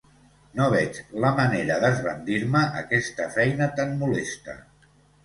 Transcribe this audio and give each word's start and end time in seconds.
No 0.59 0.67
veig 0.73 0.95
la 1.25 1.29
manera 1.39 1.75
d'esbandir-me 1.83 2.63
aquesta 2.79 3.29
feina 3.37 3.69
tan 3.81 3.95
molesta. 4.01 4.57